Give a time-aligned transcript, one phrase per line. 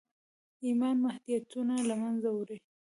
[0.65, 2.57] ايمان محدوديتونه له منځه وړي.